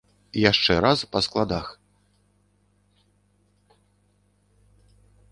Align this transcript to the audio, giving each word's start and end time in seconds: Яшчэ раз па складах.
Яшчэ 0.51 0.73
раз 0.85 0.99
па 1.15 1.19
складах. 1.25 1.65